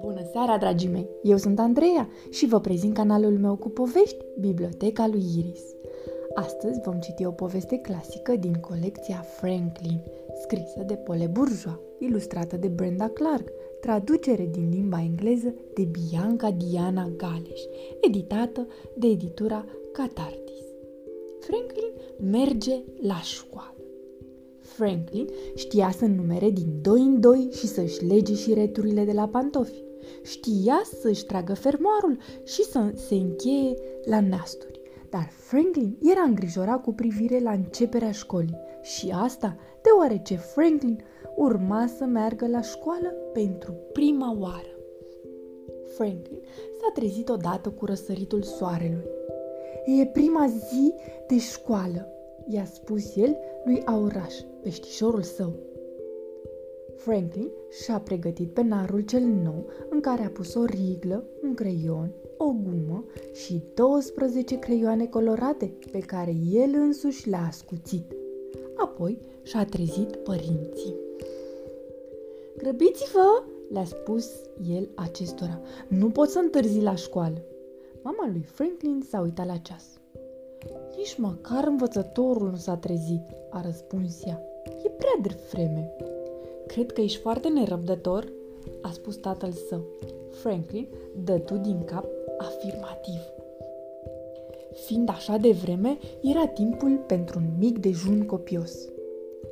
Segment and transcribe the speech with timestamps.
[0.00, 1.08] Bună seara, dragii mei!
[1.22, 5.74] Eu sunt Andreea și vă prezint canalul meu cu povești, Biblioteca lui Iris.
[6.34, 10.02] Astăzi vom citi o poveste clasică din colecția Franklin,
[10.42, 13.48] scrisă de Pole Bourgeois, ilustrată de Brenda Clark,
[13.80, 17.60] traducere din limba engleză de Bianca Diana Galeș,
[18.00, 20.64] editată de editura Cathartis.
[21.40, 21.92] Franklin
[22.30, 23.75] merge la școală.
[24.76, 29.28] Franklin știa să numere din 2 în 2 și să-și lege și returile de la
[29.28, 29.82] pantofi.
[30.22, 34.80] Știa să-și tragă fermoarul și să se încheie la nasturi.
[35.10, 41.04] Dar Franklin era îngrijorat cu privire la începerea școlii și asta deoarece Franklin
[41.36, 44.78] urma să meargă la școală pentru prima oară.
[45.96, 46.40] Franklin
[46.80, 49.08] s-a trezit odată cu răsăritul soarelui.
[50.00, 50.94] E prima zi
[51.26, 52.08] de școală,
[52.46, 55.52] i-a spus el lui Auraș, peștișorul său.
[56.96, 57.50] Franklin
[57.82, 62.44] și-a pregătit pe narul cel nou în care a pus o riglă, un creion, o
[62.44, 68.12] gumă și 12 creioane colorate pe care el însuși le-a ascuțit.
[68.76, 70.94] Apoi și-a trezit părinții.
[72.56, 74.30] Grăbiți-vă, le-a spus
[74.70, 75.60] el acestora.
[75.88, 77.42] Nu pot să întârzi la școală.
[78.02, 80.00] Mama lui Franklin s-a uitat la ceas.
[80.96, 84.42] Nici măcar învățătorul nu s-a trezit, a răspuns ea.
[84.84, 85.90] E prea de vreme.
[86.66, 88.32] Cred că ești foarte nerăbdător,
[88.82, 89.84] a spus tatăl său.
[90.30, 90.88] Franklin
[91.24, 92.06] dădu din cap
[92.38, 93.20] afirmativ.
[94.72, 98.88] Fiind așa de vreme, era timpul pentru un mic dejun copios.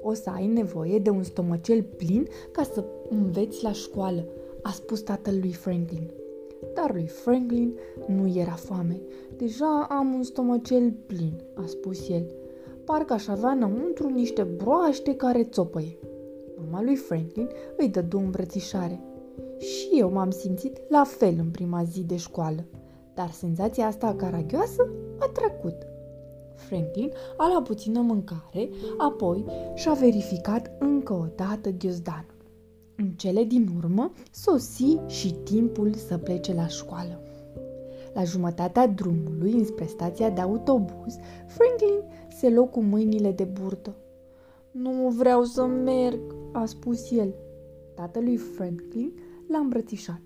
[0.03, 4.25] O să ai nevoie de un stomacel plin ca să înveți la școală,
[4.62, 6.11] a spus tatăl lui Franklin.
[6.75, 7.75] Dar lui Franklin
[8.07, 9.01] nu era foame.
[9.37, 12.27] Deja am un stomacel plin, a spus el.
[12.85, 15.99] Parcă aș avea înăuntru niște broaște care țopăie.
[16.57, 19.01] Mama lui Franklin îi dădu îmbrățișare.
[19.59, 22.65] Și eu m-am simțit la fel în prima zi de școală,
[23.14, 24.89] dar senzația asta caragioasă
[25.19, 25.77] a trecut.
[26.55, 29.45] Franklin a luat puțină mâncare, apoi
[29.75, 32.35] și-a verificat încă o dată ghiozdanul.
[32.97, 37.23] În cele din urmă, sosi și timpul să plece la școală.
[38.14, 41.17] La jumătatea drumului, înspre stația de autobuz,
[41.47, 43.97] Franklin se luă cu mâinile de burtă.
[44.70, 46.20] Nu vreau să merg,
[46.52, 47.35] a spus el.
[47.95, 49.13] Tatălui Franklin
[49.48, 50.20] l-a îmbrățișat.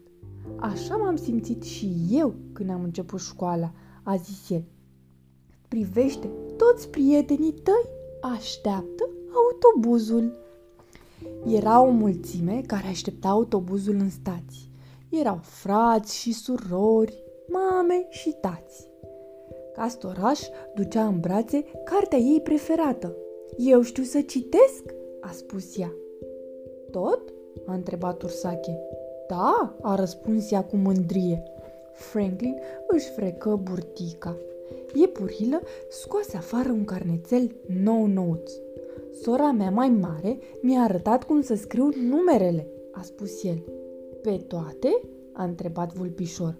[0.56, 3.72] Așa m-am simțit și eu când am început școala,
[4.03, 4.65] a zis el.
[5.69, 7.88] Privește, toți prietenii tăi
[8.20, 10.32] așteaptă autobuzul.
[11.47, 14.70] Era o mulțime care aștepta autobuzul în stații.
[15.09, 18.91] Erau frați și surori, mame și tați.
[19.75, 20.41] Castoraș
[20.75, 23.16] ducea în brațe cartea ei preferată.
[23.56, 25.92] Eu știu să citesc, a spus ea.
[26.91, 27.32] Tot?
[27.66, 28.78] a întrebat Ursache.
[29.28, 31.42] Da, a răspuns ea cu mândrie.
[31.92, 32.56] Franklin
[32.87, 34.37] își frecă burtica.
[34.94, 38.50] Iepurilă scoase afară un carnețel nou nouț.
[39.22, 43.62] Sora mea mai mare mi-a arătat cum să scriu numerele, a spus el.
[44.22, 45.00] Pe toate?
[45.32, 46.54] a întrebat vulpișor.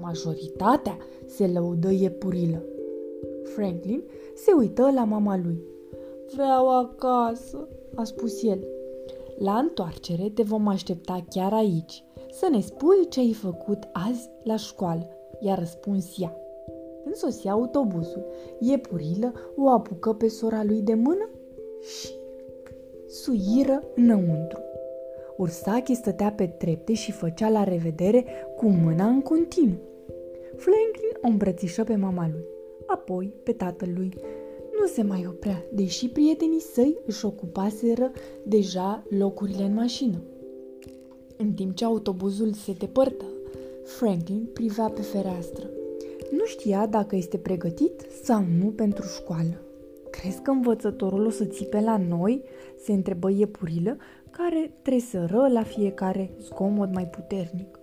[0.00, 2.62] Majoritatea, se lăudă iepurilă.
[3.42, 4.02] Franklin
[4.34, 5.62] se uită la mama lui.
[6.34, 8.66] Vreau acasă, a spus el.
[9.38, 14.56] La întoarcere te vom aștepta chiar aici, să ne spui ce ai făcut azi la
[14.56, 15.08] școală,
[15.40, 16.36] i-a răspuns ea.
[17.02, 18.26] Când sosia autobuzul,
[18.58, 21.30] iepurilă o apucă pe sora lui de mână
[21.80, 22.08] și
[23.08, 24.58] suiră înăuntru.
[25.42, 28.24] Ursache stătea pe trepte și făcea la revedere
[28.56, 29.80] cu mâna în continuu.
[30.56, 32.44] Franklin o îmbrățișă pe mama lui,
[32.86, 34.14] apoi pe tatăl lui.
[34.80, 38.10] Nu se mai oprea, deși prietenii săi își ocupaseră
[38.44, 40.22] deja locurile în mașină.
[41.36, 43.24] În timp ce autobuzul se depărtă,
[43.84, 45.70] Franklin privea pe fereastră.
[46.30, 49.60] Nu știa dacă este pregătit sau nu pentru școală.
[50.10, 52.42] Crezi că învățătorul o să țipe la noi?"
[52.84, 53.96] se întrebă iepurilă,
[54.36, 57.78] care tresără la fiecare zgomot mai puternic.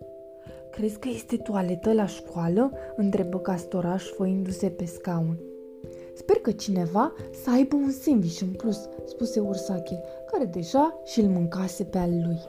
[0.72, 5.40] Crezi că este toaletă la școală?" întrebă castoraș făindu-se pe scaun.
[6.14, 7.14] Sper că cineva
[7.44, 10.00] să aibă un sandwich în plus, spuse Ursache,
[10.32, 12.40] care deja și-l mâncase pe al lui.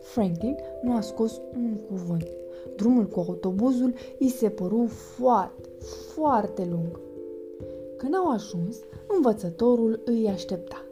[0.00, 2.28] Franklin nu a scos un cuvânt.
[2.76, 5.68] Drumul cu autobuzul îi se păru foarte,
[6.14, 7.00] foarte lung.
[7.96, 8.76] Când au ajuns,
[9.16, 10.85] învățătorul îi aștepta.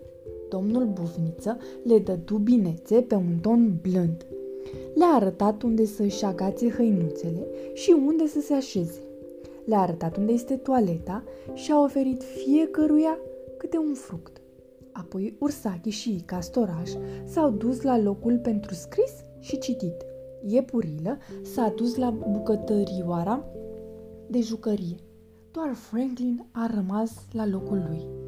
[0.48, 4.26] Domnul Buvniță le dă dubinețe pe un ton blând.
[4.94, 8.98] Le-a arătat unde să-și agațe hăinuțele și unde să se așeze.
[9.64, 11.24] Le-a arătat unde este toaleta
[11.54, 13.18] și a oferit fiecăruia
[13.56, 14.40] câte un fruct.
[14.92, 16.90] Apoi Ursaki și Castoraș
[17.24, 19.94] s-au dus la locul pentru scris și citit.
[20.46, 23.44] Iepurilă s-a dus la bucătărioara
[24.26, 24.96] de jucărie.
[25.50, 28.23] Doar Franklin a rămas la locul lui.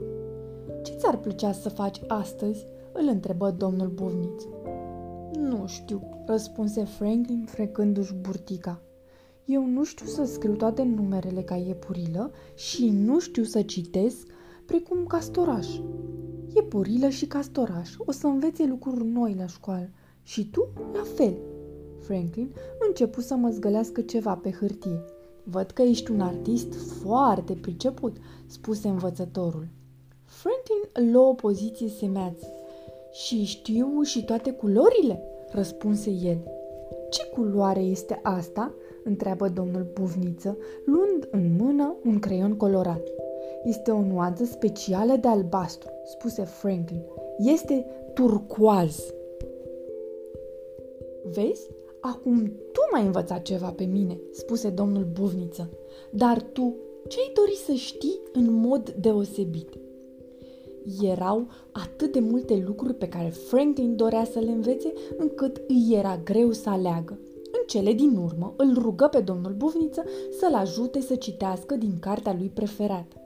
[0.82, 2.66] Ce ți-ar plăcea să faci astăzi?"
[2.98, 4.42] îl întrebă domnul Buvniț.
[5.38, 8.80] Nu știu, răspunse Franklin frecându-și burtica.
[9.44, 14.26] Eu nu știu să scriu toate numerele ca iepurilă și nu știu să citesc
[14.66, 15.66] precum castoraș.
[16.54, 19.90] Iepurilă și castoraș o să învețe lucruri noi la școală
[20.22, 21.36] și tu la fel.
[22.00, 22.50] Franklin
[22.88, 25.02] începu să mă zgălească ceva pe hârtie.
[25.44, 28.16] Văd că ești un artist foarte priceput,
[28.46, 29.68] spuse învățătorul.
[30.26, 32.46] Franklin luă o poziție semeață.
[33.10, 36.38] Și știu și toate culorile, răspunse el.
[37.10, 38.74] Ce culoare este asta?
[39.04, 43.02] întreabă domnul Buvniță, luând în mână un creion colorat.
[43.64, 47.02] Este o nuanță specială de albastru, spuse Franklin.
[47.38, 49.14] Este turcoaz.
[51.24, 51.68] Vezi?
[52.00, 55.70] Acum tu m-ai învățat ceva pe mine, spuse domnul Buvniță.
[56.10, 56.76] Dar tu
[57.08, 59.68] ce ai dori să știi în mod deosebit?
[61.02, 66.20] Erau atât de multe lucruri pe care Franklin dorea să le învețe, încât îi era
[66.24, 67.18] greu să aleagă.
[67.44, 70.04] În cele din urmă, îl rugă pe domnul Buvniță
[70.38, 73.16] să-l ajute să citească din cartea lui preferată.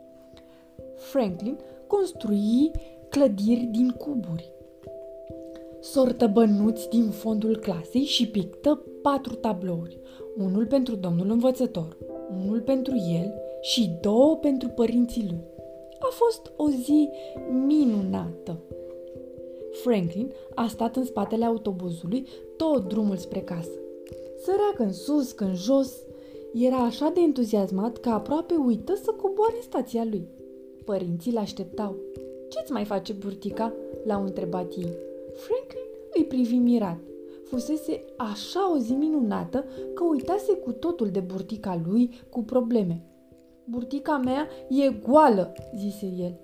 [0.97, 2.71] Franklin construi
[3.09, 4.53] clădiri din cuburi,
[5.81, 9.99] sortă bănuți din fondul clasei și pictă patru tablouri,
[10.37, 11.97] unul pentru domnul învățător,
[12.43, 15.50] unul pentru el și două pentru părinții lui.
[16.01, 17.09] A fost o zi
[17.67, 18.61] minunată.
[19.83, 22.27] Franklin a stat în spatele autobuzului
[22.57, 23.71] tot drumul spre casă.
[24.45, 25.95] Sărea când sus, când jos.
[26.55, 30.29] Era așa de entuziasmat că aproape uită să coboare în stația lui.
[30.85, 31.97] Părinții l-așteptau.
[32.49, 33.75] Ce-ți mai face burtica?"
[34.05, 34.93] l-au întrebat ei.
[35.35, 36.99] Franklin îi privi mirat.
[37.45, 39.65] Fusese așa o zi minunată
[39.95, 43.10] că uitase cu totul de burtica lui cu probleme.
[43.65, 46.35] Burtica mea e goală, zise el.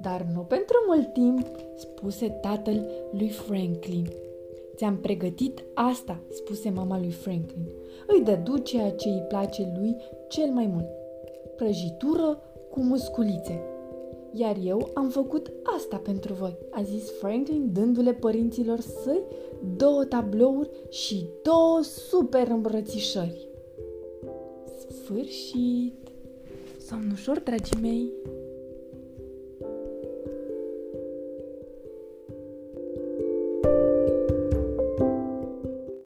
[0.00, 1.46] Dar nu pentru mult timp,
[1.76, 4.08] spuse tatăl lui Franklin.
[4.76, 7.66] Ți-am pregătit asta, spuse mama lui Franklin.
[8.06, 9.96] Îi dădu ceea ce îi place lui
[10.28, 10.88] cel mai mult.
[11.56, 13.60] Prăjitură cu musculițe.
[14.32, 19.22] Iar eu am făcut asta pentru voi, a zis Franklin dându-le părinților săi
[19.76, 23.48] două tablouri și două super îmbrățișări.
[24.88, 26.01] Sfârșit!
[26.92, 28.12] Somn ușor, dragii mei!